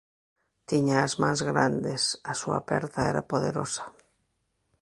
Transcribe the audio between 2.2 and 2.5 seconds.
a